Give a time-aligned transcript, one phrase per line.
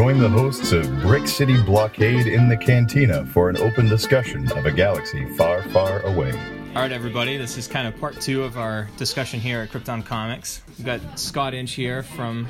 [0.00, 4.64] join the hosts of Brick City Blockade in the Cantina for an open discussion of
[4.64, 6.32] a galaxy far, far away.
[6.74, 10.02] All right, everybody, this is kind of part two of our discussion here at Krypton
[10.02, 10.62] Comics.
[10.78, 12.46] We've got Scott Inch here from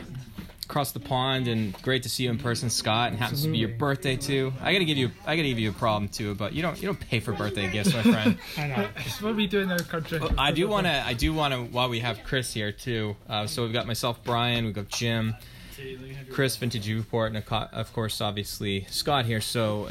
[0.63, 3.11] across the pond, and great to see you in person, Scott.
[3.11, 4.53] And happens to be your birthday too.
[4.63, 6.87] I gotta give you, I gotta give you a problem too, but you don't, you
[6.87, 8.39] don't pay for birthday gifts, my friend.
[8.59, 8.89] I know.
[9.23, 10.21] what are we doing in our country?
[10.39, 13.17] I do want to, I do want to, while we have Chris here too.
[13.29, 15.35] Uh, so we've got myself, Brian, we've got Jim,
[16.31, 19.41] Chris, Vintage Report, and of course, obviously Scott here.
[19.41, 19.91] So.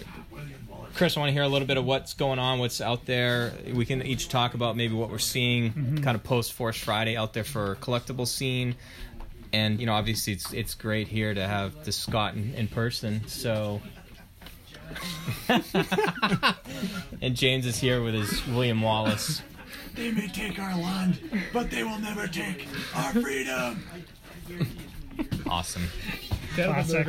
[0.95, 3.53] Chris, I want to hear a little bit of what's going on, what's out there.
[3.73, 5.97] We can each talk about maybe what we're seeing, mm-hmm.
[5.97, 8.75] kind of post Force Friday out there for collectible scene,
[9.53, 13.27] and you know, obviously, it's it's great here to have the Scott in, in person.
[13.27, 13.81] So,
[17.21, 19.41] and James is here with his William Wallace.
[19.95, 21.19] They may take our land,
[21.51, 23.83] but they will never take our freedom.
[25.49, 25.83] Awesome.
[26.55, 27.07] Classic.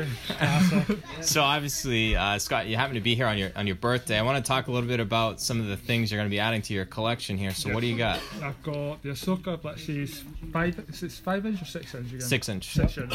[1.23, 4.19] So obviously, uh, Scott, you happen to be here on your on your birthday.
[4.19, 6.35] I want to talk a little bit about some of the things you're going to
[6.35, 7.53] be adding to your collection here.
[7.53, 8.21] So, what do you got?
[8.43, 10.79] I've got the Ahsoka Black Series five.
[10.89, 12.21] Is it five inch or six inch again?
[12.21, 12.73] Six inch.
[12.73, 13.15] Six inch.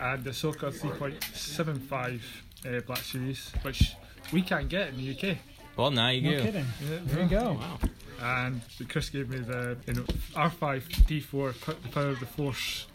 [0.00, 2.22] And the Ahsoka three point seven five
[2.66, 3.94] uh, Black Series, which
[4.32, 5.38] we can't get in the UK.
[5.76, 6.42] Well, now you No do.
[6.44, 6.66] kidding.
[6.82, 7.52] There you go.
[7.54, 7.78] Wow.
[8.22, 8.60] And
[8.90, 10.04] Chris gave me the you know
[10.36, 12.86] R five D four the Power of the Force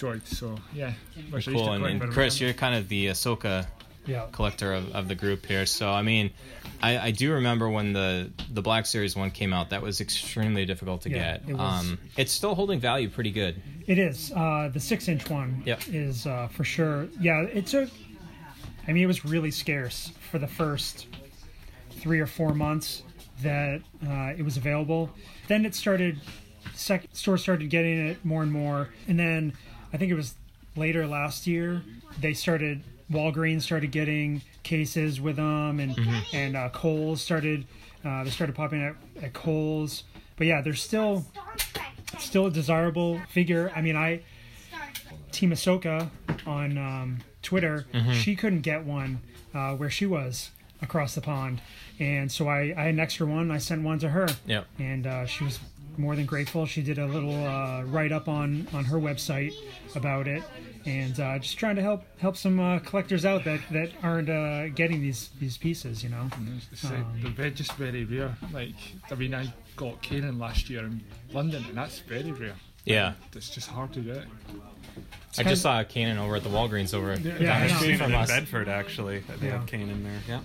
[0.00, 0.26] droid.
[0.26, 0.92] So yeah,
[1.30, 1.72] which Cool.
[1.72, 3.66] And, and Chris, you're kind of the Ahsoka
[4.06, 4.26] Yeah.
[4.32, 5.66] collector of, of the group here.
[5.66, 6.30] So I mean,
[6.82, 9.70] I, I do remember when the the Black Series one came out.
[9.70, 11.48] That was extremely difficult to Yeah, get.
[11.48, 13.60] it was- Um, it's still holding value pretty good.
[13.86, 14.32] It is.
[14.34, 15.80] Uh, the six inch one Yep.
[15.92, 17.08] is uh, for sure.
[17.20, 17.88] Yeah, it's a.
[18.88, 21.06] I mean, it was really scarce for the first
[21.90, 23.02] three or four months
[23.42, 25.10] that uh, it was available.
[25.48, 26.20] Then it started.
[26.74, 29.52] Sec- stores started getting it more and more, and then
[29.92, 30.34] I think it was
[30.76, 31.82] later last year
[32.20, 32.82] they started.
[33.10, 35.96] Walgreens started getting cases with them, and
[36.32, 37.66] and uh, Kohl's started.
[38.04, 40.04] Uh, they started popping up at Kohl's,
[40.36, 41.26] but yeah, they're still
[42.18, 43.72] still a desirable figure.
[43.74, 44.22] I mean, I
[45.32, 46.08] Team Ahsoka
[46.46, 49.20] on um, Twitter, she couldn't get one
[49.54, 50.50] uh, where she was
[50.82, 51.60] across the pond,
[51.98, 53.50] and so I, I had an extra one.
[53.50, 54.66] I sent one to her, Yep.
[54.78, 55.58] and uh, she was
[55.96, 56.66] more than grateful.
[56.66, 59.52] She did a little uh, write up on on her website
[59.94, 60.42] about it,
[60.86, 64.68] and uh, just trying to help help some uh, collectors out that that aren't uh,
[64.68, 66.02] getting these these pieces.
[66.02, 66.28] You know,
[66.72, 68.36] It's like, they're just very rare.
[68.52, 68.74] Like,
[69.10, 71.00] I mean, I got Kanan last year in
[71.32, 72.54] London, and that's very rare.
[72.84, 73.12] Yeah.
[73.34, 74.24] It's just hard to get.
[75.38, 78.16] I just saw Kanan over at the Walgreens over Yeah, down the street from in
[78.16, 78.28] us.
[78.28, 79.22] Bedford, actually.
[79.38, 79.58] They Yeah.
[79.58, 80.18] have Kane in there.
[80.26, 80.40] Yeah.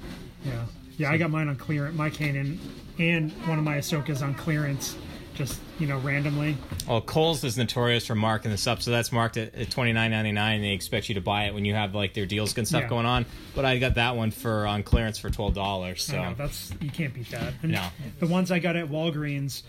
[0.45, 0.65] Yeah,
[0.97, 1.11] yeah.
[1.11, 1.95] I got mine on clearance.
[1.97, 2.57] My Kanan
[2.99, 4.95] and one of my Ahsokas on clearance,
[5.35, 6.57] just you know randomly.
[6.87, 10.11] Well, Kohl's is notorious for marking this up, so that's marked at, at twenty nine
[10.11, 10.61] ninety nine.
[10.61, 12.89] They expect you to buy it when you have like their deals and stuff Yeah.
[12.89, 13.25] going on.
[13.53, 16.03] But I got that one for on clearance for twelve dollars.
[16.03, 17.53] So know, that's you can't beat that.
[17.61, 17.85] And No.
[18.19, 19.63] the ones I got at Walgreens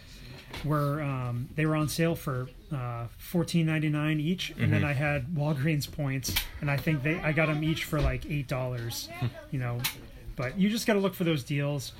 [0.65, 4.71] were um, they were on sale for uh, fourteen ninety nine each, and Mm-hmm.
[4.72, 8.25] then I had Walgreens points, and I think they I got them each for like
[8.31, 9.09] eight dollars.
[9.50, 9.81] you know,
[10.37, 11.93] but you just got to look for those deals.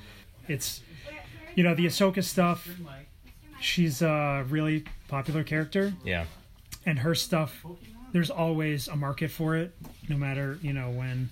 [0.47, 0.81] It's
[1.55, 2.67] you know the Ahsoka stuff.
[3.59, 5.93] She's a really popular character.
[6.03, 6.25] yeah,
[6.85, 7.63] and her stuff
[8.13, 9.71] there's always a market for it
[10.09, 11.29] no matter you know when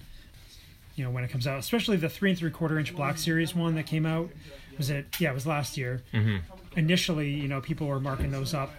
[0.95, 3.55] you know when it comes out especially the three and three quarter inch Black Series
[3.55, 4.29] one that came out
[4.77, 6.37] was it yeah it was last year mm-hmm.
[6.77, 8.71] initially you know people were marking those up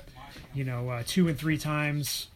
[0.55, 2.29] you know uh, two and three times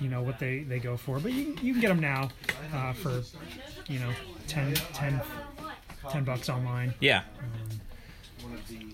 [0.00, 2.28] you know what they they go for but you, you can get them now
[2.72, 3.22] uh, for
[3.88, 4.10] you know
[4.46, 5.20] 10 10
[6.08, 7.22] 10 bucks online yeah.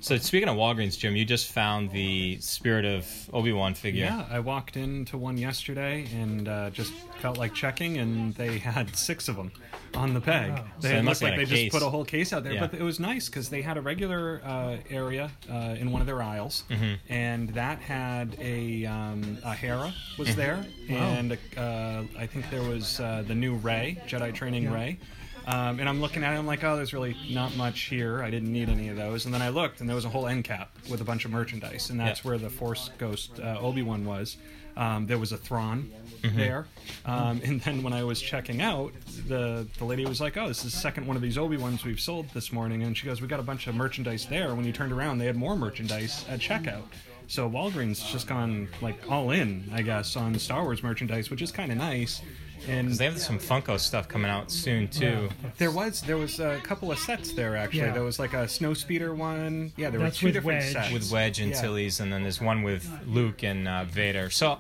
[0.00, 4.04] So speaking of Walgreens, Jim, you just found the Spirit of Obi Wan figure.
[4.04, 8.94] Yeah, I walked into one yesterday and uh, just felt like checking, and they had
[8.96, 9.50] six of them
[9.94, 10.52] on the peg.
[10.80, 12.66] They So had looked like they a just put a whole case out there, Yeah.
[12.66, 16.06] but it was nice because they had a regular uh, area uh, in one of
[16.06, 16.94] their aisles, Mm-hmm.
[17.12, 20.36] and that had a um, a Hera was Mm-hmm.
[20.38, 24.98] there, and uh, I think there was uh, the new Rey Jedi training Rey.
[25.46, 28.20] Um, and I'm looking at it, I'm like, oh, there's really not much here.
[28.22, 29.26] I didn't need any of those.
[29.26, 31.30] And then I looked, and there was a whole end cap with a bunch of
[31.30, 32.28] merchandise, and that's Yeah.
[32.30, 34.36] where the Force Ghost uh, Obi Wan was.
[34.76, 35.90] Um, there was a Thrawn
[36.22, 36.36] Mm-hmm.
[36.38, 36.66] there,
[37.04, 38.92] um, and then when I was checking out,
[39.28, 41.84] the the lady was like, "Oh, this is the second one of these Obi Wans
[41.84, 44.64] we've sold this morning," and she goes, "We got a bunch of merchandise there." When
[44.66, 46.82] you turned around, they had more merchandise at checkout.
[47.28, 51.52] So Walgreens just gone like all in, I guess, on Star Wars merchandise, which is
[51.52, 52.20] kind of nice.
[52.68, 55.28] And 'Cause they have some Funko stuff coming out soon too.
[55.58, 57.80] there was there was a couple of sets there actually.
[57.80, 57.92] Yeah.
[57.92, 59.72] There was like a snow speeder one.
[59.76, 60.72] Yeah, there That's were two different Wedge.
[60.72, 61.60] sets with Wedge and Yeah.
[61.60, 64.30] Tilly's, and then there's one with Luke and uh, Vader.
[64.30, 64.58] So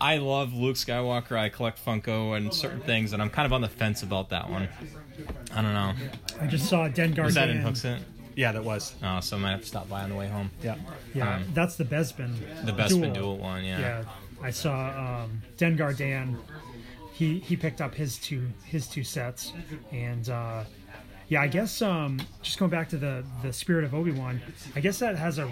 [0.00, 1.36] I love Luke Skywalker.
[1.36, 4.48] I collect Funko and certain things, and I'm kind of on the fence about that
[4.50, 4.68] one.
[5.54, 5.92] I don't know.
[6.40, 7.24] I just saw Dengar.
[7.24, 7.66] Was that in Dan.
[7.72, 7.98] Hooksett?
[8.36, 8.94] Yeah, that was.
[9.02, 10.50] Oh, so I might have to stop by on the way home.
[10.62, 10.74] Yeah.
[11.14, 12.34] Yeah, Um, that's the Bespin.
[12.64, 13.78] The Bespin dual one, yeah.
[13.78, 14.04] Yeah,
[14.42, 16.36] I saw um, Dengar Dan.
[17.14, 19.52] He he picked up his two his two sets,
[19.92, 20.64] and uh,
[21.28, 24.40] yeah, I guess um, just going back to the the Spirit of Obi Wan,
[24.74, 25.48] I guess that has a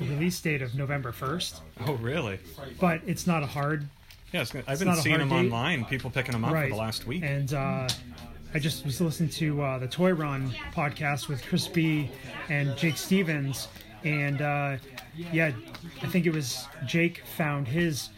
[0.00, 2.38] release date of November first, Oh, really?
[2.80, 3.86] but it's not a hard
[4.32, 5.34] Yeah, gonna- I've been seeing them date.
[5.36, 5.84] online.
[5.84, 7.22] People picking them up right for the last week.
[7.22, 7.86] And uh,
[8.54, 12.10] I just was listening to uh, the Toy Run podcast with Chris B
[12.48, 13.68] and Jake Stevens,
[14.02, 14.76] and uh,
[15.30, 15.52] yeah,
[16.02, 18.08] I think it was Jake found his.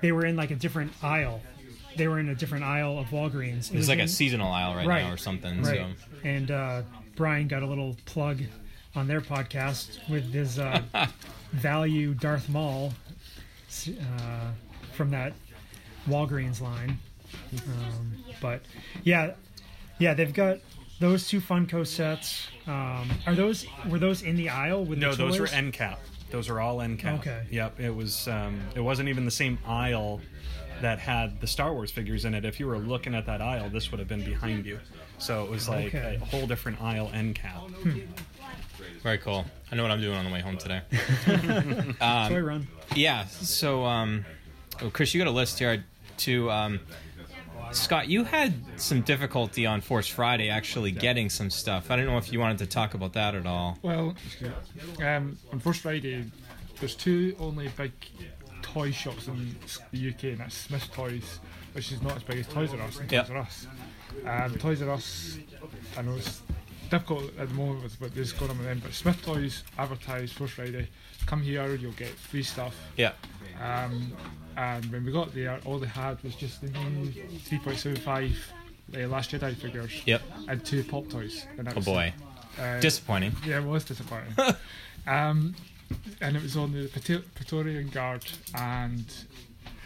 [0.00, 1.42] They were in like a different aisle.
[1.96, 3.50] They were in a different aisle of Walgreens.
[3.50, 5.02] It It's was like in- a seasonal aisle right, Right.
[5.04, 5.62] now or something.
[5.62, 5.78] Right.
[5.78, 5.86] So
[6.28, 6.82] And uh,
[7.16, 8.40] Brian got a little plug
[8.94, 10.82] on their podcast with his uh,
[11.52, 12.92] value Darth Maul
[13.88, 14.50] uh,
[14.92, 15.32] from that
[16.08, 16.98] Walgreens line.
[17.66, 18.60] Um, but
[19.04, 19.32] yeah,
[19.98, 20.58] yeah, they've got
[21.00, 22.48] those two Funko sets.
[22.66, 25.54] Um, are those were those in the aisle with no, the those were toys?
[25.54, 26.00] end cap.
[26.30, 27.20] Those are all end cap.
[27.20, 27.42] Okay.
[27.50, 27.80] Yep.
[27.80, 28.26] It was.
[28.28, 30.20] Um, it wasn't even the same aisle
[30.80, 32.44] that had the Star Wars figures in it.
[32.44, 34.78] If you were looking at that aisle, this would have been behind you.
[35.18, 36.18] So it was like Okay.
[36.20, 37.62] a whole different aisle end cap.
[39.02, 39.44] very cool.
[39.70, 40.80] I know what I'm doing on the way home today.
[42.00, 42.66] Toy Run.
[42.94, 43.26] Yeah.
[43.26, 44.24] So, um,
[44.82, 45.84] oh, Chris, you got a list here
[46.18, 46.50] to.
[46.50, 46.80] Um,
[47.72, 51.90] Scott, you had some difficulty on Force Friday actually getting some stuff.
[51.90, 53.78] I don't know if you wanted to talk about that at all.
[53.80, 54.14] Well,
[55.02, 56.30] um, on Force Friday,
[56.80, 57.92] there's two only big
[58.72, 59.54] toy shops in
[59.92, 61.40] the UK, and that's Smith Toys,
[61.72, 63.26] which is not as big as Toys R Us and Yep.
[63.26, 63.66] Toys R Us.
[64.26, 65.38] Um, Toys R Us,
[65.96, 66.42] I know it's
[66.90, 70.34] difficult at the moment with what is going on with them, but Smith Toys advertised
[70.34, 70.88] Force Friday.
[71.26, 72.74] Come here, you'll get free stuff.
[72.96, 73.12] Yeah.
[73.62, 74.12] Um,
[74.56, 77.10] and when we got there, all they had was just the new
[77.48, 78.32] 3.75
[78.94, 80.22] uh, Last Jedi figures Yep.
[80.48, 81.46] and two pop toys.
[81.76, 82.12] Oh boy.
[82.60, 83.32] Uh, Disappointing.
[83.46, 84.34] yeah, it was disappointing.
[85.06, 85.54] um,
[86.20, 88.24] and it was on the Praetor- Praetorian Guard
[88.54, 89.04] and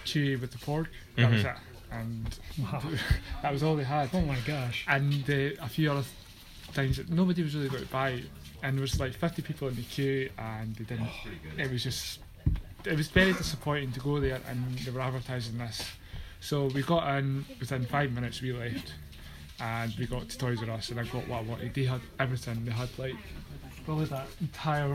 [0.05, 0.87] Chewie with the porg.
[1.17, 1.55] That was Mhm.
[1.55, 1.61] it.
[1.93, 2.83] And Wow.
[3.43, 4.11] that was all they had.
[4.13, 4.85] Oh my gosh.
[4.89, 6.05] And uh, a few other
[6.73, 8.23] things that nobody was really going to buy.
[8.63, 11.09] And there was like 50 people in the queue, and they didn't.
[11.59, 12.21] It was just.
[12.85, 15.85] It was very disappointing to go there, and they were advertising this.
[16.41, 18.41] So we got in within five minutes.
[18.41, 18.95] We left,
[19.61, 21.75] and we got to Toys R Us, and I got what I wanted.
[21.75, 22.65] They had everything.
[22.65, 23.17] They had like
[23.87, 24.95] probably that entire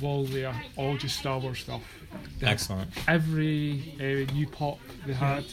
[0.00, 1.82] wall there, all just Star Wars stuff.
[2.42, 2.90] Excellent.
[3.06, 5.44] Every uh, new pop they had,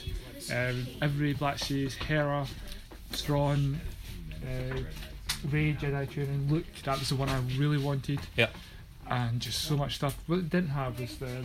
[0.51, 2.47] um, every Black Series, Hera,
[3.11, 3.79] Thrawn,
[4.43, 4.77] uh,
[5.51, 6.47] Rey Jedi training.
[6.49, 8.47] Luke, that was the one I really wanted, Yeah.
[9.09, 10.17] and just so much stuff.
[10.25, 11.43] What it didn't have was the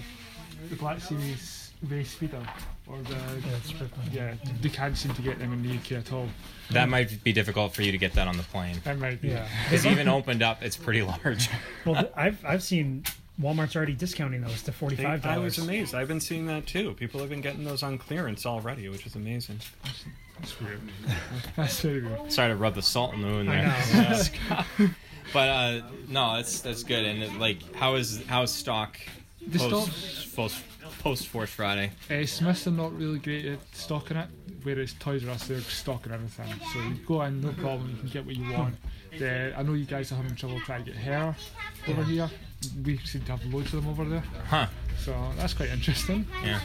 [0.70, 2.40] the Black Series Rey Speeder
[2.86, 4.10] or the Yeah, it's pretty funny.
[4.12, 4.34] yeah.
[4.60, 6.28] They can't seem to get them in the UK at all.
[6.70, 8.76] That might be difficult for you to get that on the plane.
[8.84, 9.28] That might be.
[9.28, 9.48] Yeah.
[9.70, 10.62] It's even opened up.
[10.62, 11.48] It's pretty large.
[11.84, 13.02] Well, th- I've I've seen
[13.40, 15.94] Walmart's already discounting those to forty five They- five I was amazed.
[15.94, 16.94] I've been seeing that too.
[16.94, 19.58] People have been getting those on clearance already, which is amazing.
[20.38, 20.80] That's weird.
[21.56, 22.30] That's very weird.
[22.32, 23.74] Sorry to rub the salt in the wound there.
[23.92, 24.88] I know.
[25.32, 27.06] But uh, no, that's that's good.
[27.06, 28.98] And it, like, how is how is stock
[29.46, 30.62] The post post,
[31.02, 31.90] post Force Friday?
[32.08, 34.28] Uh, Smyths are not really great at stocking it,
[34.62, 36.46] whereas Toys R Us they're stocking everything.
[36.72, 38.76] So you go in, no problem, you can get what you want.
[39.18, 41.36] The, I know you guys are having trouble trying to get Hera
[41.88, 42.30] over here.
[42.84, 44.68] We seem to have loads of them over there, Huh?
[44.98, 46.24] so that's quite interesting.
[46.44, 46.60] Yeah.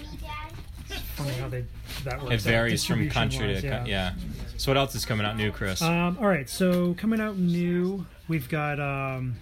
[1.15, 1.65] Funny how they
[2.05, 2.35] that works.
[2.35, 4.13] It varies from country distribution-wise, to co- yeah.
[4.57, 5.81] So what else is coming out new, Chris?
[5.81, 9.35] Um, all right, so coming out new, we've got um,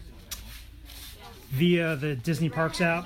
[1.52, 3.06] via the Disney Parks app.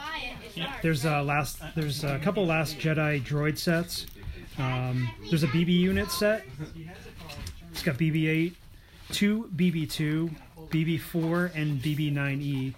[0.82, 1.60] There's a last.
[1.76, 4.06] There's a couple Last Jedi droid sets.
[4.58, 6.46] Um, there's a BB unit set.
[7.72, 8.54] It's got BB-8,
[9.12, 10.30] two BB-2,
[10.70, 12.74] BB-4, and BB-9E.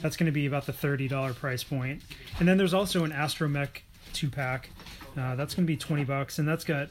[0.00, 2.02] That's going to be about the thirty dollar price point.
[2.38, 3.80] And then there's also an Astromech
[4.12, 4.70] two pack.
[5.16, 6.88] Uh, that's going to be twenty bucks, and that's got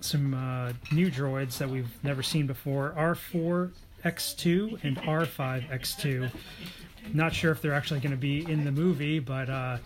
[0.00, 6.30] some uh, new droids that we've never seen before R4X2 and R5X2.
[7.12, 9.78] Not sure if they're actually going to be in the movie, but uh,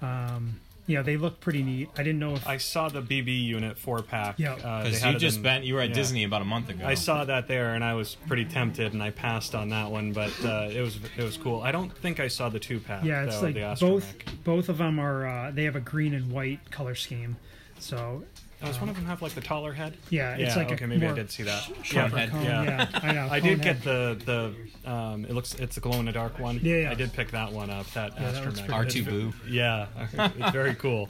[0.00, 1.88] um, yeah, they look pretty neat.
[1.96, 4.38] I didn't know if I saw the BB unit four pack.
[4.38, 4.54] Yeah.
[4.54, 5.94] uh, Because had you just in- been you were at yeah.
[5.94, 6.84] Disney about a month ago.
[6.84, 10.12] I saw that there, and I was pretty tempted, and I passed on that one.
[10.12, 11.60] But uh, it was it was cool.
[11.62, 13.04] I don't think I saw the two pack.
[13.04, 16.14] yeah, it's though, like the both both of them are uh, they have a green
[16.14, 17.36] and white color scheme.
[17.78, 18.24] So
[18.64, 19.96] Does one of them have like the taller head?
[20.10, 21.68] yeah, it's yeah, like okay, a maybe I did see that.
[21.82, 22.44] sharper yeah, cone.
[22.44, 22.62] yeah.
[22.64, 23.00] Yeah.
[23.02, 23.28] I know.
[23.30, 23.82] I did head.
[23.82, 24.54] get the
[24.84, 26.60] the um, it looks it's a glow in the dark one.
[26.62, 26.90] Yeah, yeah.
[26.90, 27.86] I did pick that one up.
[27.92, 28.66] That Yeah, astromech.
[28.68, 29.32] R2 Boo.
[29.48, 31.08] Yeah, it's very cool.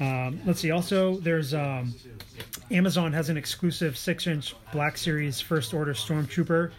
[0.00, 0.70] Um, let's see.
[0.70, 1.94] Also, there's um,
[2.70, 6.70] Amazon has an exclusive six-inch Black Series First Order Stormtrooper,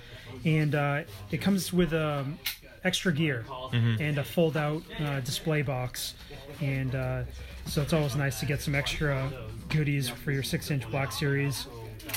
[0.43, 1.01] and uh,
[1.31, 2.37] it comes with um,
[2.83, 6.15] extra gear and a fold-out uh, display box,
[6.61, 7.23] and uh,
[7.65, 9.31] so it's always nice to get some extra
[9.69, 11.67] goodies for your six-inch Black Series.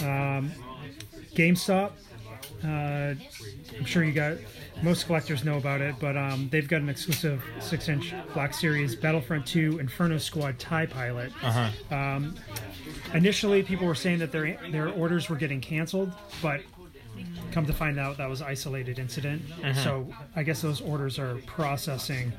[0.00, 0.52] Um,
[1.34, 1.92] GameStop.
[2.64, 3.14] Uh,
[3.78, 4.36] I'm sure you got
[4.82, 9.46] most collectors know about it, but um, they've got an exclusive six-inch Black Series Battlefront
[9.46, 11.32] 2 Inferno Squad Tie Pilot.
[11.92, 12.34] Um,
[13.14, 16.12] initially, people were saying that their their orders were getting canceled,
[16.42, 16.60] but
[17.52, 19.42] come to find out that was isolated incident.
[19.82, 22.32] So I guess those orders are processing.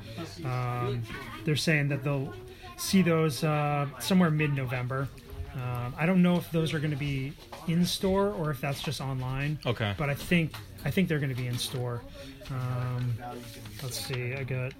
[0.44, 1.02] Um,
[1.44, 2.32] they're saying that they'll
[2.80, 5.08] see those uh, somewhere mid-November.
[5.54, 7.32] Um, I don't know if those are going to be
[7.66, 9.58] in store or if that's just online.
[9.66, 9.94] Okay.
[9.98, 10.52] But I think
[10.84, 12.02] I think they're going to be in store.
[12.50, 13.14] Um,
[13.82, 14.34] let's see.
[14.34, 14.72] I got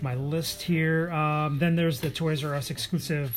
[0.00, 1.10] my list here.
[1.10, 3.36] Um, then there's the Toys R Us exclusive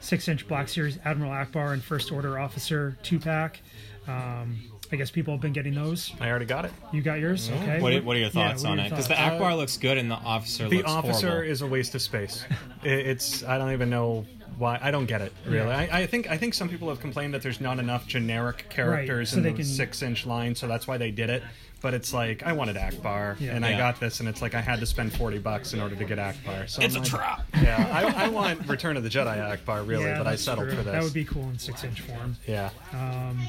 [0.00, 3.60] six-inch Black Series Admiral Ackbar and First Order Officer two-pack.
[4.08, 4.58] Um,
[4.92, 6.12] I guess people have been getting those.
[6.20, 6.72] I already got it.
[6.92, 7.48] You got yours?
[7.50, 7.80] Okay.
[7.80, 8.90] What, are- what are your thoughts what are on your it?
[8.90, 9.34] Because the thoughts?
[9.40, 11.50] Ackbar uh, looks good and the officer The looks officer horrible.
[11.52, 12.44] is a waste of space.
[12.82, 14.26] It's I don't even know
[14.58, 14.78] why.
[14.82, 15.68] I don't get it really.
[15.68, 15.88] Yeah.
[15.92, 19.30] I, I think I think some people have complained that there's not enough generic characters
[19.30, 21.42] so in they the can- six-inch line, so that's why they did it.
[21.82, 23.52] But it's like I wanted Ackbar, Yeah.
[23.56, 25.96] and I got this, and it's like I had to spend forty bucks in order
[25.96, 26.68] to get Ackbar.
[26.68, 27.46] So It's I'm a like, trap.
[27.62, 30.76] Yeah, I, I want Return of the Jedi Ackbar really, Yeah, but I settled true.
[30.76, 30.92] for this.
[30.92, 32.36] That would be cool in six-inch form.
[32.46, 32.68] yeah.
[32.92, 33.40] Um,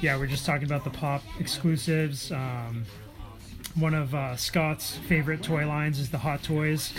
[0.00, 2.32] yeah, we're just talking about the pop exclusives.
[2.32, 2.84] Um,
[3.74, 6.92] one of uh, Scott's favorite toy lines is the Hot Toys.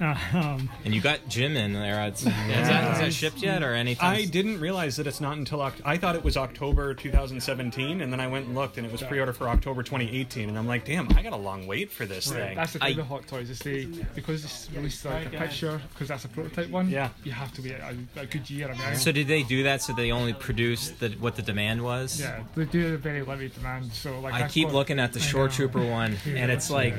[0.00, 2.06] Uh, um, And you got Jim in there.
[2.06, 4.04] It's, is, that, is that shipped yet or anything?
[4.06, 8.12] I didn't realize that it's not until Oct- I thought it was October 2017, and
[8.12, 10.84] then I went and looked, and it was pre-order for October 2018, and I'm like,
[10.84, 12.54] damn, I got a long wait for this thing.
[12.56, 15.80] That's the I- thing with Hot Toys is they because it's released like a picture
[15.92, 16.88] because that's a prototype one.
[16.88, 17.08] Yeah.
[17.24, 18.68] you have to wait a, a good year.
[18.70, 21.82] I mean, So did they do that so they only produced the, what the demand
[21.82, 22.20] was?
[22.20, 23.92] yeah, they do a very limited demand.
[23.92, 26.94] So like I keep what- looking at the Shore Trooper one, and it's like,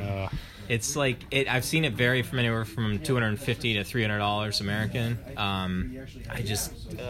[0.70, 1.48] it's like it.
[1.52, 4.62] I've seen it vary from anywhere from two hundred and fifty to three hundred dollars
[4.62, 5.18] American.
[5.36, 5.98] Um,
[6.30, 7.04] I just, uh,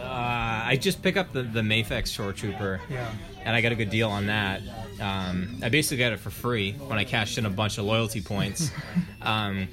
[0.64, 3.12] I just pick up the the Mayfex Shore Trooper, Yeah.
[3.44, 4.60] And I got a good deal on that.
[5.00, 8.20] Um, I basically got it for free when I cashed in a bunch of loyalty
[8.20, 8.70] points.
[9.22, 9.68] Um,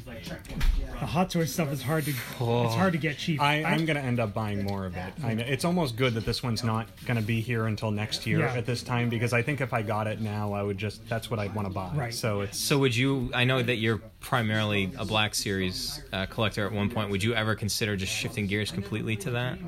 [0.99, 2.65] the Hot Toys stuff is hard to Oh.
[2.65, 3.39] it's hard to get cheap.
[3.41, 5.13] I, I'm going to end up buying more of it.
[5.23, 8.27] I know, it's almost good that this one's not going to be here until next
[8.27, 8.53] year Yeah.
[8.55, 11.31] at this time because I think if I got it now, I would just that's
[11.31, 11.93] what I'd want to buy.
[11.95, 12.13] Right.
[12.13, 13.31] So it's so would you?
[13.33, 17.09] I know that you're primarily a Black Series uh, collector at one point.
[17.11, 19.59] Would you ever consider just shifting gears completely to that?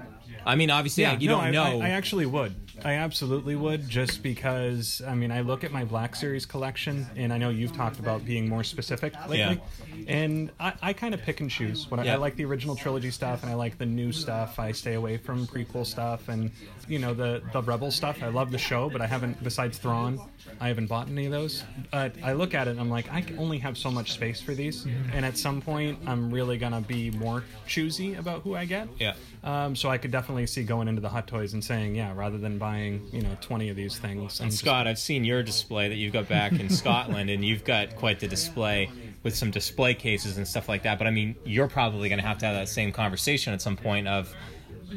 [0.46, 1.82] I mean, obviously, yeah, you no, don't I, know.
[1.82, 2.54] I, I actually would.
[2.86, 5.02] I absolutely would, just because.
[5.06, 8.26] I mean, I look at my Black Series collection, and I know you've talked about
[8.26, 9.62] being more specific lately,
[9.98, 10.04] yeah.
[10.08, 11.88] and I, I kind of pick and choose.
[11.92, 12.14] I, Yeah.
[12.14, 14.60] I like the original trilogy stuff, and I like the new stuff.
[14.60, 16.52] I stay away from prequel stuff, and
[16.88, 18.24] you know the the Rebel stuff.
[18.24, 19.44] I love the show, but I haven't.
[19.44, 20.20] Besides Thrawn,
[20.60, 21.64] I haven't bought any of those.
[21.92, 24.54] But I look at it, and I'm like, I only have so much space for
[24.54, 28.88] these, and at some point, I'm really gonna be more choosy about who I get.
[29.00, 29.14] Yeah.
[29.44, 32.38] Um, so I could definitely see going into the Hot Toys and saying, yeah, rather
[32.38, 34.40] than buying, you know, 20 of these things.
[34.40, 37.64] And just- Scott, I've seen your display that you've got back in Scotland, and you've
[37.64, 38.90] got quite the display
[39.24, 40.98] with some display cases and stuff like that.
[40.98, 43.76] But I mean, you're probably going to have to have that same conversation at some
[43.78, 44.34] point of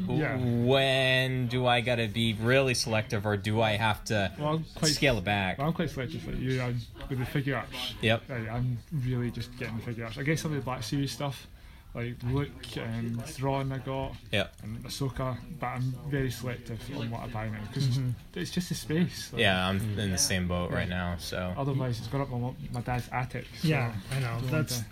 [0.07, 0.37] Yeah.
[0.37, 4.91] when do I got to be really selective, or do I have to Well, quite-
[4.93, 5.57] scale it back?
[5.59, 6.61] Well, I'm quite selective like you.
[6.61, 7.65] I'm with the Figuarts.
[8.01, 8.23] Yep.
[8.29, 10.17] Like, I'm really just getting the Figuarts.
[10.17, 11.47] I guess some of the Black Series stuff,
[11.95, 14.55] like Luke and Thrawn, I got, Yep.
[14.63, 17.99] and Ahsoka, but I'm very selective on what I buy now because
[18.35, 19.31] it's just the space.
[19.31, 21.15] Like, Yeah, I'm in the same boat right now.
[21.19, 23.45] So Otherwise, it's gone up my, my dad's attic.
[23.61, 24.39] So yeah, I know.
[24.49, 24.85] That's to-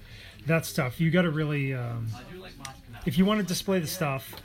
[0.48, 1.00] that's tough.
[1.00, 2.08] You got to really um,
[3.05, 4.36] if you want to display the stuff,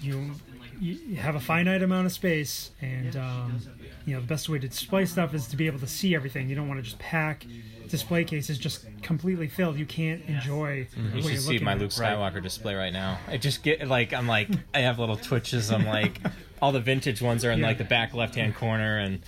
[0.00, 0.32] you
[0.80, 3.60] you have a finite amount of space, and um,
[4.06, 6.48] you know the best way to display stuff is to be able to see everything.
[6.48, 7.44] You don't want to just pack
[7.88, 9.76] display cases just completely filled.
[9.76, 10.86] You can't enjoy.
[10.96, 11.78] you what should you're see my at.
[11.78, 13.18] Luke Skywalker display right now.
[13.26, 15.70] I just get like I'm like I have little twitches.
[15.70, 16.20] I'm like
[16.62, 17.66] all the vintage ones are in Yeah.
[17.66, 19.20] like the back left hand corner, and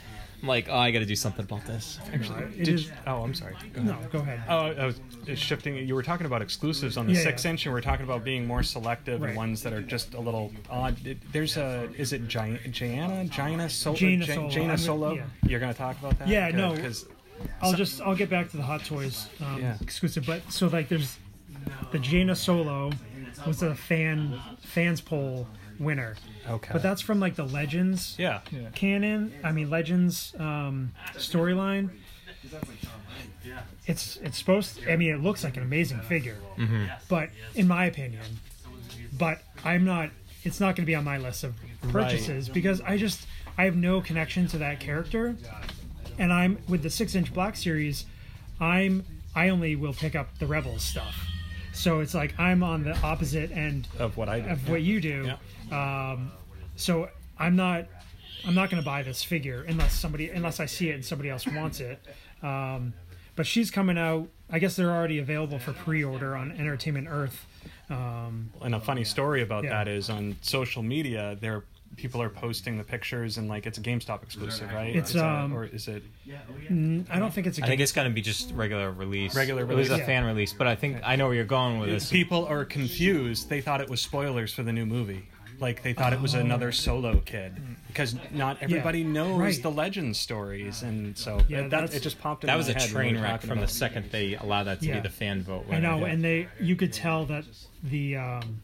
[0.42, 1.98] I'm like, oh, I got to do something about this.
[2.14, 2.90] Actually, it Did, is.
[3.06, 3.54] oh, I'm sorry.
[3.74, 3.84] Go ahead.
[4.02, 4.42] No, go ahead.
[4.48, 5.00] Oh, I was
[5.38, 5.76] shifting.
[5.76, 7.50] You were talking about exclusives on the Yeah, six yeah.
[7.50, 9.28] inch, and we're talking about being more selective Right.
[9.28, 10.96] and ones that are just a little odd.
[11.32, 13.26] There's a, is it Gi- Gianna?
[13.26, 13.96] Gianna Solo?
[13.96, 14.48] Jaina Gi- Solo.
[14.50, 15.14] Jaina I'm- Solo?
[15.14, 15.22] yeah.
[15.42, 16.28] You're going to talk about that?
[16.28, 16.74] Yeah, no.
[16.74, 17.06] Because
[17.60, 19.76] I'll just I'll get back to the Hot Toys um, Yeah.
[19.80, 21.18] exclusive, but so like there's
[21.92, 22.90] the Jaina Solo,
[23.46, 25.46] was a fan fans poll
[25.80, 26.14] winner.
[26.48, 26.70] Okay.
[26.72, 28.40] But that's from like the Legends yeah.
[28.52, 28.68] Yeah.
[28.74, 29.32] canon.
[29.42, 31.90] I mean Legends um, storyline.
[33.86, 34.82] It's it's supposed.
[34.82, 36.36] To, I mean, it looks like an amazing figure,
[37.08, 38.22] but in my opinion,
[39.18, 40.10] but I'm not.
[40.42, 41.54] It's not going to be on my list of
[41.90, 43.26] purchases because I just
[43.58, 45.36] I have no connection to that character,
[46.18, 48.06] and I'm with the six inch Black series.
[48.60, 51.26] I'm I only will pick up the Rebels stuff,
[51.72, 54.48] so it's like I'm on the opposite end Of what I do.
[54.50, 55.32] of what you do.
[55.70, 56.32] Um,
[56.76, 57.08] so
[57.38, 57.86] I'm not
[58.46, 61.28] I'm not going to buy this figure unless somebody unless I see it and somebody
[61.30, 62.00] else wants it.
[62.42, 62.94] Um,
[63.36, 64.28] but she's coming out.
[64.50, 67.46] I guess they're already available for pre-order on Entertainment Earth.
[67.88, 69.70] Um, And a funny story about Yeah.
[69.70, 71.64] that is on social media, there
[71.96, 74.94] people are posting the pictures and like it's a GameStop exclusive, right?
[74.94, 77.82] It's, Is that- um, or is it I don't think it's a I think game-
[77.82, 79.34] it's going to be just regular release.
[79.34, 80.06] Regular release, It was a release.
[80.06, 82.08] fan release, but I think I know where you're going with this.
[82.10, 83.48] people are confused.
[83.48, 85.26] They thought it was spoilers for the new movie.
[85.58, 87.52] Like they thought it was another solo kid
[87.88, 89.38] because not everybody knows Oh.
[89.40, 89.62] right.
[89.62, 92.44] the legend stories, and so Yeah, that, that's- it just popped.
[92.44, 94.64] In That my was a head when train were wreck from the second they allowed
[94.64, 94.94] that to Yeah.
[94.94, 95.66] be the fan vote.
[95.68, 95.80] I winner.
[95.98, 97.44] know, and they you could tell that
[97.82, 98.62] the um,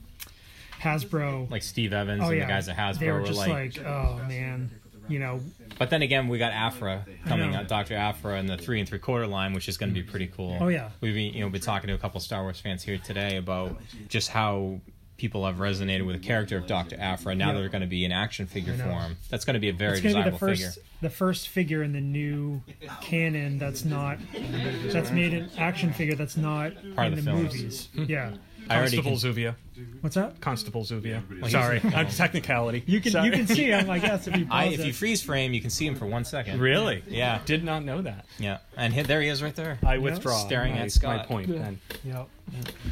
[0.86, 1.50] Hasbro.
[1.50, 3.76] like Steve Evans oh and yeah, the guys at Hasbro they were were just like,
[3.76, 4.70] like, oh man,
[5.08, 5.40] you know,
[5.78, 7.58] But then again, we got Aphra coming know.
[7.58, 10.02] out, Doctor Aphra, and the three and three quarter line, which is going to be
[10.06, 10.56] pretty cool.
[10.60, 10.90] Oh, yeah.
[11.00, 13.76] we've been, you know been talking to a couple Star Wars fans here today about
[14.08, 14.80] just how
[15.16, 17.34] people have resonated with the character of Doctor Aphra.
[17.34, 17.60] Now Yeah.
[17.60, 19.16] they're going to be in action figure form.
[19.30, 20.86] That's going to be a very it's going to be the desirable first figure.
[21.00, 22.60] the first figure in the new
[23.00, 24.18] canon that's not
[24.88, 27.88] that's made an action figure that's not Part in of the, the movies.
[27.94, 28.04] Hmm.
[28.04, 28.32] Yeah.
[28.68, 29.54] I already Constable can, Zuvio.
[30.00, 30.40] What's that?
[30.40, 31.22] Constable Zuvio.
[31.42, 32.82] he's Sorry, in I'm technicality.
[32.86, 33.26] You can Sorry.
[33.26, 34.86] you can see him, I guess, if you I, if it.
[34.86, 36.60] you freeze frame, you can see him for one second.
[36.60, 37.02] Really?
[37.08, 37.40] Yeah.
[37.44, 38.26] Did not know that.
[38.38, 39.78] Yeah, and he, there he is right there.
[39.84, 40.36] I withdraw.
[40.38, 41.18] Staring my, at Scott.
[41.18, 41.48] My point.
[41.48, 41.80] Then.
[42.04, 42.28] Yep.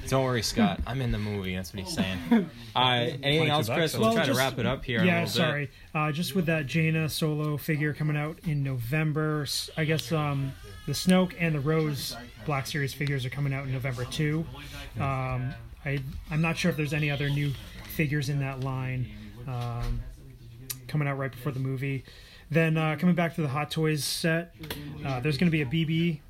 [0.08, 0.80] Don't worry, Scott.
[0.86, 1.54] I'm in the movie.
[1.54, 2.18] That's what he's saying.
[2.76, 3.92] Uh, anything else, bucks, Chris?
[3.92, 4.98] so- We'll, Well, try just- to wrap it up here.
[4.98, 5.70] in a Yeah, little sorry.
[5.94, 10.52] Uh, just with that Jaina solo figure coming out in November, I guess um,
[10.86, 14.44] the Snoke and the Rose Black Series figures are coming out in November too.
[14.98, 15.54] Um,
[15.84, 17.52] I I'm not sure if there's any other new
[17.94, 19.06] figures in that line
[19.46, 20.00] um,
[20.88, 22.04] coming out right before the movie.
[22.50, 24.54] Then uh, coming back to the Hot Toys set,
[25.04, 26.20] uh, there's going to be a BB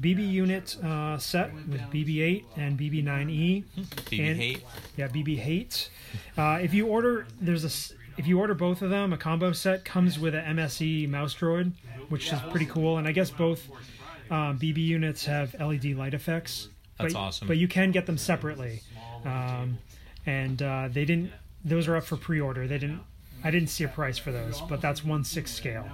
[0.00, 3.64] BB unit uh, set with BB-8 and BB-9E.
[4.10, 4.62] BB And- hate.
[4.96, 5.88] Yeah, BB Hate.
[6.36, 9.84] Uh, if you order, there's a if you order both of them, a combo set
[9.84, 11.72] comes with a MSE mouse droid,
[12.08, 12.96] which is pretty cool.
[12.98, 13.68] And I guess both
[14.30, 16.68] um, BB units have LED light effects.
[16.98, 17.48] That's but, awesome.
[17.48, 18.82] But you can get them separately,
[19.24, 19.78] um,
[20.24, 21.32] and uh, they didn't.
[21.64, 22.66] Those are up for pre-order.
[22.66, 23.00] They didn't.
[23.44, 25.86] I didn't see a price for those, but that's one six scale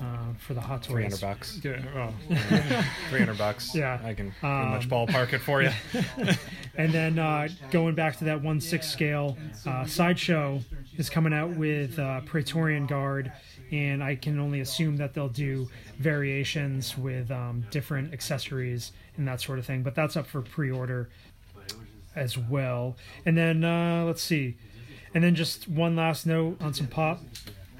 [0.00, 0.90] uh, for the Hot Toys.
[0.92, 1.60] Three hundred bucks.
[1.62, 2.14] Yeah, well,
[3.10, 3.74] Three hundred bucks.
[3.74, 4.00] Yeah.
[4.02, 5.70] I can pretty Um, much ballpark it for you.
[6.78, 10.60] And then uh, going back to that one six scale, uh, Sideshow
[10.98, 13.32] is coming out with uh, Praetorian Guard,
[13.70, 19.40] and I can only assume that they'll do variations with um, different accessories and that
[19.40, 19.82] sort of thing.
[19.82, 21.08] But that's up for pre-order
[22.14, 22.96] as well.
[23.24, 24.56] And then uh, let's see,
[25.14, 27.20] and then just one last note on some pop.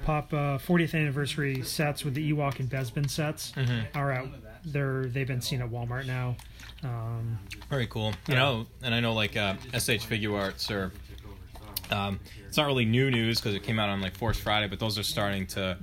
[0.05, 3.51] Pop uh, 40th anniversary sets with the Ewok and Bespin sets
[3.93, 4.29] are out.
[4.63, 6.37] They're they've been seen at Walmart now.
[6.83, 8.13] Um, Very cool.
[8.27, 10.91] You know, and I know like uh, SH Figuarts or
[11.91, 14.79] um, it's not really new news because it came out on like Force Friday, but
[14.79, 15.77] those are starting to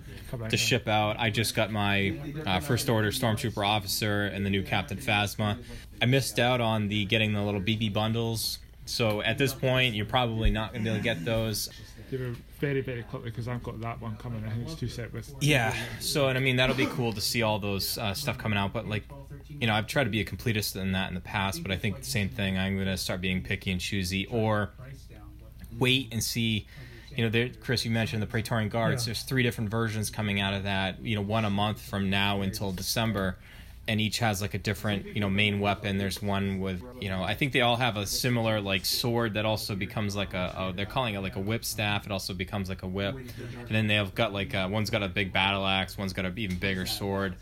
[0.49, 1.17] to ship out.
[1.19, 5.59] I just got my uh, first order Stormtrooper officer and the new Captain Phasma.
[6.03, 8.59] I missed out on the getting the little BB bundles.
[8.87, 11.71] So at this point, you're probably not going to be able to get those.
[12.11, 14.45] they were very, very quickly because I've got that one coming.
[14.45, 15.35] I think it's two set with.
[15.41, 15.75] Yeah.
[16.01, 18.73] So, and I mean, that'll be cool to see all those uh, stuff coming out.
[18.75, 19.05] But like,
[19.49, 21.77] you know, I've tried to be a completist in that in the past, but I
[21.77, 22.59] think the same thing.
[22.59, 24.71] I'm going to start being picky and choosy, or
[25.79, 26.67] wait and see.
[27.17, 29.05] You know, there, Chris, you mentioned the Praetorian Guards.
[29.05, 29.11] Yeah.
[29.13, 31.01] There's three different versions coming out of that.
[31.01, 33.37] You know, one a month from now until December,
[33.87, 35.97] and each has like a different, you know, main weapon.
[35.99, 39.45] There's one with, you know, I think they all have a similar like sword that
[39.45, 40.55] also becomes like a.
[40.57, 42.05] a they're calling it like a whip staff.
[42.05, 45.09] It also becomes like a whip, and then they've got like uh one's got a
[45.09, 47.37] big battle axe, one's got an even bigger sword,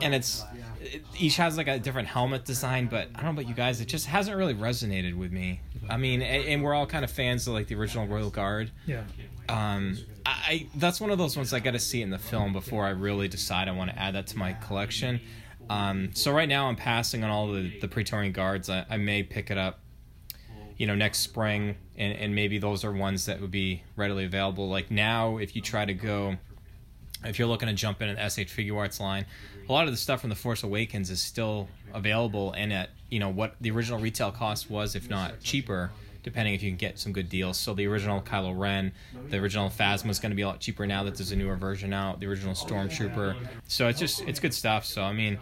[0.00, 0.44] and it's.
[0.82, 3.82] It, each has like a different helmet design, but I don't know about you guys.
[3.82, 5.60] It just hasn't really resonated with me.
[5.90, 8.70] I mean, and, and we're all kind of fans of like the original Royal Guard
[8.86, 9.02] yeah.
[9.48, 12.84] um, I that's one of those ones I got to see in the film before
[12.84, 15.20] I really decide I want to add that to my collection.
[15.68, 18.68] Um, so right now I'm passing on all the, the Praetorian Guards.
[18.68, 19.80] I, I may pick it up,
[20.76, 24.68] you know, next spring, and, and maybe those are ones that would be readily available.
[24.68, 26.36] Like now, if you try to go,
[27.24, 29.26] if you're looking to jump in an SH Figuarts line,
[29.68, 33.18] a lot of the stuff from the Force Awakens is still available and at you
[33.18, 35.90] know what the original retail cost was, if not cheaper.
[36.22, 37.58] depending if you can get some good deals.
[37.58, 38.92] So the original Kylo Ren,
[39.30, 41.56] the original Phasma is going to be a lot cheaper now that there's a newer
[41.56, 42.20] version out.
[42.20, 43.36] The original Stormtrooper.
[43.68, 44.84] So it's just it's good stuff.
[44.84, 45.38] So I mean.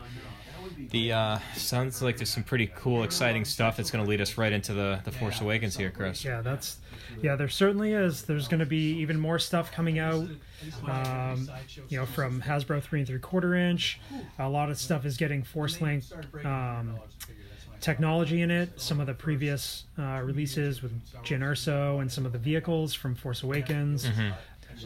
[0.90, 4.38] The uh, sounds like there's some pretty cool, exciting stuff that's going to lead us
[4.38, 6.24] right into the the Force Awakens here, Chris.
[6.24, 6.76] Yeah, that's
[7.22, 7.36] yeah.
[7.36, 8.22] There certainly is.
[8.22, 10.28] There's going to be even more stuff coming out.
[10.88, 11.48] Um,
[11.88, 14.00] you know, from Hasbro three and three quarter inch.
[14.38, 16.04] A lot of stuff is getting Force Link
[16.44, 16.98] um,
[17.80, 18.80] technology in it.
[18.80, 20.92] Some of the previous uh, releases with
[21.22, 24.08] Jyn Erso and some of the vehicles from Force Awakens.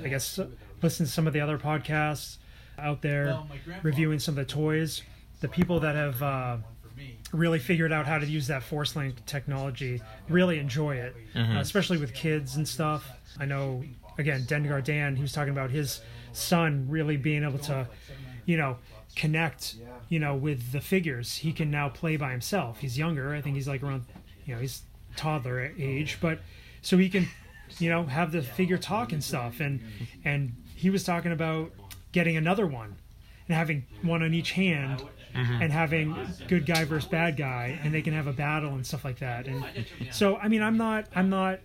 [0.03, 0.47] I guess uh,
[0.83, 2.37] listen to some of the other podcasts
[2.79, 3.39] out there
[3.83, 5.03] reviewing some of the toys.
[5.41, 6.57] The people that have uh,
[7.33, 11.99] really figured out how to use that Force Link technology really enjoy it, uh, especially
[11.99, 13.09] with kids and stuff.
[13.39, 13.85] I know,
[14.19, 16.01] again, Dengar Dan, he was talking about his
[16.33, 17.89] son really being able to,
[18.47, 18.77] you know,
[19.17, 19.77] connect,
[20.09, 21.37] you know, with the figures.
[21.39, 22.81] He can now play by himself.
[22.81, 23.35] He's younger.
[23.35, 24.05] I think he's like around,
[24.47, 24.83] you know, he's
[25.17, 26.41] toddler age, but
[26.83, 27.29] so he can,
[27.79, 29.61] you know, have the figure talk and stuff.
[29.61, 29.81] And
[30.25, 31.71] and he was talking about
[32.13, 32.97] getting another one
[33.49, 35.03] and having one on each hand
[35.35, 36.15] and having
[36.49, 39.47] good guy versus bad guy and they can have a battle and stuff like that.
[39.47, 39.65] And
[40.11, 41.61] so i mean i'm not i'm not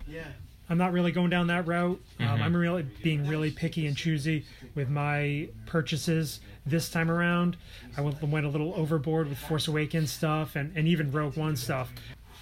[0.69, 2.01] i'm not really going down that route.
[2.19, 7.55] Um, i'm really being really picky and choosy with my purchases this time around.
[7.97, 11.55] I went, went a little overboard with force awakens stuff and, and even rogue one
[11.55, 11.91] stuff.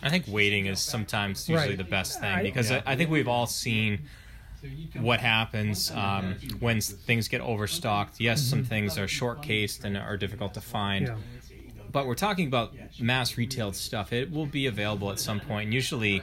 [0.02, 1.78] I think waiting is sometimes usually Right.
[1.78, 4.00] the best thing I- because I, I think we've all seen
[4.96, 8.20] what happens um, when things get overstocked.
[8.20, 11.16] Yes, some things are short cased and are difficult to find, yeah
[11.96, 14.12] but we're talking about mass retailed stuff.
[14.12, 16.22] It will be available at some point, usually,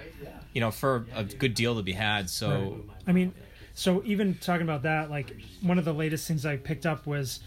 [0.53, 2.29] you know, for a good deal to be had.
[2.29, 3.33] So I mean,
[3.73, 7.41] so even talking about that, like one of the latest things I picked up was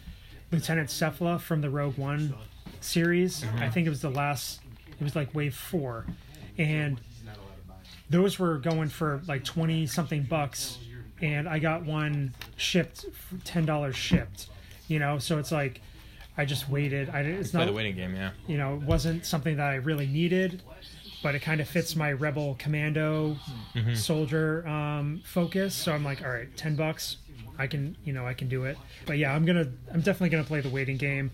[0.52, 2.34] Lieutenant Sefla from the Rogue One
[2.82, 3.46] series.
[3.60, 4.60] I think it was the last.
[5.00, 6.08] It was like Wave Four,
[6.58, 7.00] and
[8.10, 10.78] those were going for like twenty something bucks,
[11.22, 13.06] and I got one shipped,
[13.44, 14.48] ten dollars shipped.
[14.88, 15.82] You know, so it's like
[16.38, 17.10] I just waited.
[17.10, 18.32] I it's play not the waiting game, yeah.
[18.48, 20.62] you know, it wasn't something that I really needed,
[21.24, 23.38] but it kind of fits my rebel commando
[23.94, 25.74] soldier um, focus.
[25.74, 27.18] So I'm like, all right, ten bucks,
[27.58, 28.78] I can, you know, I can do it.
[29.06, 31.32] But yeah, I'm gonna, I'm definitely gonna play the waiting game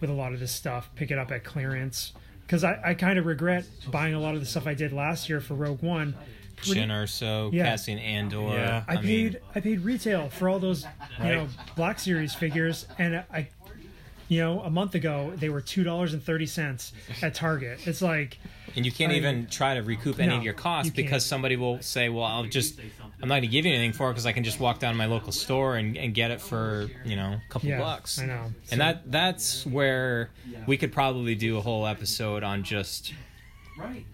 [0.00, 0.90] with a lot of this stuff.
[0.94, 2.12] Pick it up at clearance
[2.52, 5.30] because I, I kind of regret buying a lot of the stuff I did last
[5.30, 6.14] year for Rogue One.
[6.56, 7.64] Pretty- Jyn Erso, Yeah.
[7.64, 8.50] Cassian Andor.
[8.50, 8.84] Yeah.
[8.86, 10.84] I, mean, paid I paid retail for all those
[11.18, 13.48] you know Black Series figures, and I,
[14.28, 17.86] you know, a month ago they were two dollars and thirty cents at Target.
[17.86, 18.36] It's like,
[18.76, 21.24] And you can't I- even try to recoup any No, of your costs you because
[21.24, 22.78] somebody will say, "Well, I'll just,
[23.22, 24.92] I'm not going to give you anything for it because I can just walk down
[24.92, 28.18] to my local store and, and get it for you know a couple yeah, bucks."
[28.18, 28.46] I know.
[28.64, 30.30] So- And that that's where
[30.66, 33.14] we could probably do a whole episode on just,
[33.78, 34.04] right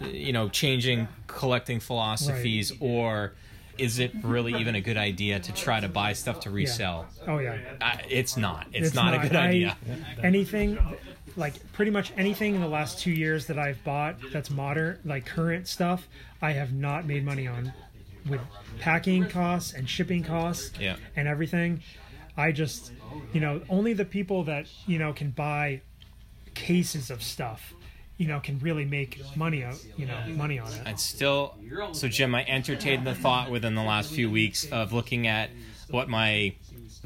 [0.00, 3.32] you know, changing collecting philosophies or.
[3.78, 7.06] Is it really even a good idea to try to buy stuff to resell?
[7.26, 8.66] oh yeah, I, it's not.
[8.74, 9.76] It's, not, a good I- idea.
[10.22, 10.78] Anything,
[11.34, 15.24] like pretty much anything in the last two years that I've bought that's modern, like
[15.24, 16.06] current stuff,
[16.42, 17.72] I have not made money on,
[18.28, 18.40] with
[18.78, 20.96] packing costs and shipping costs Yeah.
[21.16, 21.82] and everything.
[22.36, 22.92] I just,
[23.32, 25.82] you know, only the people that you know can buy
[26.54, 27.74] cases of stuff,
[28.16, 30.82] you know, can really make money out, you know, money on it.
[30.86, 31.56] I'd still.
[31.92, 35.50] So, Jim, I entertained the thought within the last few weeks of looking at
[35.90, 36.54] what my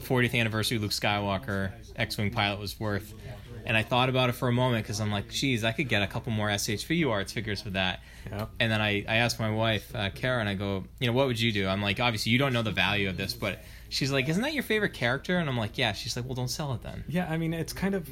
[0.03, 3.14] 40th anniversary Luke Skywalker X-wing pilot was worth,
[3.64, 6.03] and I thought about it for a moment because I'm like, geez, I could get
[6.03, 8.00] a couple more SH Figuarts figures for that.
[8.30, 8.50] Yep.
[8.60, 11.26] And then I, I asked my wife, uh, Kara, and I go, you know, what
[11.26, 11.68] would you do?
[11.68, 14.54] I'm like, obviously, you don't know the value of this, but she's like, isn't that
[14.54, 15.38] your favorite character?
[15.38, 15.92] And I'm like, yeah.
[15.92, 17.04] She's like, well, don't sell it then.
[17.08, 18.08] Yeah, I mean, it's kind of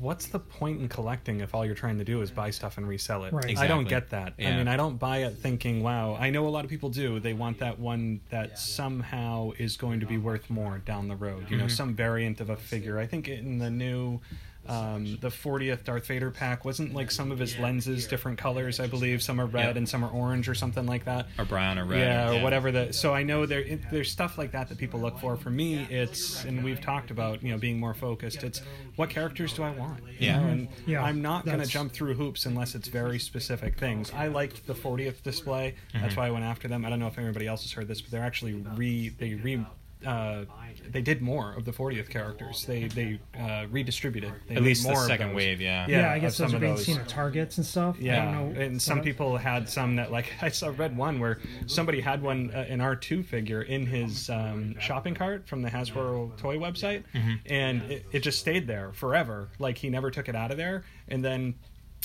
[0.00, 2.86] what's the point in collecting if all you're trying to do is buy stuff and
[2.86, 3.32] resell it?
[3.32, 3.56] Right.
[3.58, 4.34] I don't get that.
[4.38, 7.20] I mean, I don't buy it thinking, wow, I know a lot of people do.
[7.20, 11.50] They want that one that somehow is going to be worth more down the road.
[11.50, 12.98] You know, some variant of a figure.
[12.98, 14.20] I think in the new.
[14.66, 18.86] Um, the 40th Darth Vader pack wasn't like some of his lenses different colors, I
[18.86, 19.22] believe.
[19.22, 19.76] Some are red Yep.
[19.76, 21.98] and some are orange or something like that Or brown or red.
[22.00, 25.00] yeah, or whatever the so i know there it, there's stuff like that that people
[25.00, 28.62] look for for me it's and we've talked about you know being more focused it's
[28.96, 30.40] what characters do i want you Yeah.
[30.40, 30.46] know?
[30.48, 34.28] and Yeah, i'm not going to jump through hoops unless it's very specific things i
[34.28, 36.00] liked the 40th display Mm-hmm.
[36.02, 38.00] that's why i went after them i don't know if anybody else has heard this
[38.00, 39.64] but they're actually re they re
[40.06, 40.44] uh,
[40.90, 42.64] they did more of the 40th characters.
[42.66, 44.32] They they uh, redistributed.
[44.48, 45.86] They At least more the second wave, yeah.
[45.88, 46.84] Yeah, Yeah, I guess those some are being those.
[46.86, 47.96] seen at Targets and stuff.
[47.98, 50.96] I Yeah, don't know and some what- people had some that like I saw read
[50.96, 55.48] one where somebody had one uh, an R two figure in his um, shopping cart
[55.48, 57.34] from the Hasbro toy website, Mm-hmm.
[57.46, 59.48] and it, it just stayed there forever.
[59.58, 61.54] Like he never took it out of there, and then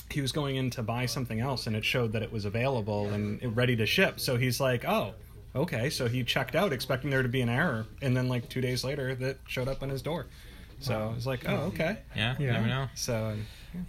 [0.09, 3.09] he was going in to buy something else, and it showed that it was available
[3.09, 4.19] and ready to ship.
[4.19, 5.13] So he's like, "Oh,
[5.55, 8.61] okay." So he checked out, expecting there to be an error, and then like two
[8.61, 10.27] days later, that showed up on his door.
[10.81, 12.53] So I was like, "Oh, okay." Yeah, you Yeah.
[12.53, 12.87] never know.
[12.95, 13.35] So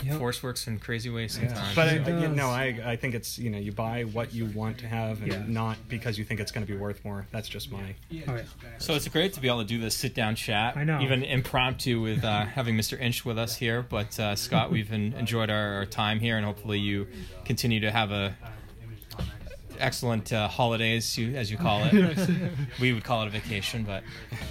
[0.04, 0.18] Yep.
[0.18, 1.48] Force works in crazy ways yeah.
[1.48, 1.74] sometimes.
[1.74, 4.44] but I, It you know, I I think it's you know you buy what you
[4.44, 5.42] want to have and Yeah.
[5.46, 7.26] not because you think it's going to be worth more.
[7.30, 8.42] That's just my yeah.
[8.78, 10.76] So it's great to be able to do this sit down chat.
[10.76, 11.00] I know.
[11.00, 13.00] Even impromptu with uh, having Mr.
[13.00, 13.80] Inch with us here.
[13.80, 17.06] But uh, Scott, we've en- enjoyed our, our time here, and hopefully you
[17.46, 18.36] continue to have a
[19.80, 22.18] excellent uh, holidays, you, as you call it.
[22.80, 24.02] we would call it a vacation, but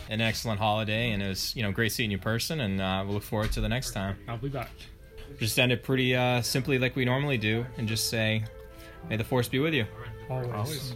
[0.10, 1.12] an excellent holiday.
[1.12, 3.52] And it was you know great seeing you in person, and uh, we'll look forward
[3.54, 4.18] to the next time.
[4.28, 4.72] I'll be back.
[5.40, 8.44] Just end it pretty uh, simply like we normally do, and just say,
[9.10, 9.86] "May the force be with you."
[10.30, 10.50] Always.
[10.54, 10.96] always.